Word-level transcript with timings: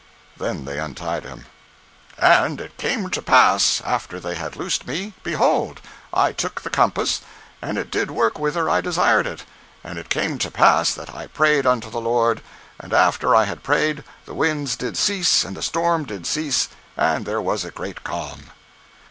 Then 0.37 0.65
they 0.65 0.79
untied 0.79 1.25
him. 1.25 1.45
131.jpg 2.17 2.21
(77K) 2.21 2.45
And 2.45 2.61
it 2.61 2.77
came 2.79 3.09
to 3.11 3.21
pass 3.21 3.81
after 3.85 4.19
they 4.19 4.33
had 4.33 4.55
loosed 4.55 4.87
me, 4.87 5.13
behold, 5.21 5.79
I 6.11 6.31
took 6.31 6.61
the 6.61 6.71
compass, 6.71 7.21
and 7.61 7.77
it 7.77 7.91
did 7.91 8.09
work 8.09 8.39
whither 8.39 8.67
I 8.67 8.81
desired 8.81 9.27
it. 9.27 9.43
And 9.83 9.99
it 9.99 10.09
came 10.09 10.39
to 10.39 10.49
pass 10.49 10.91
that 10.95 11.13
I 11.13 11.27
prayed 11.27 11.67
unto 11.67 11.91
the 11.91 12.01
Lord; 12.01 12.41
and 12.79 12.93
after 12.95 13.35
I 13.35 13.43
had 13.43 13.61
prayed, 13.61 14.03
the 14.25 14.33
winds 14.33 14.75
did 14.75 14.97
cease, 14.97 15.43
and 15.43 15.55
the 15.55 15.61
storm 15.61 16.05
did 16.05 16.25
cease, 16.25 16.69
and 16.97 17.23
there 17.27 17.39
was 17.39 17.63
a 17.63 17.69
great 17.69 18.03
calm. 18.03 18.45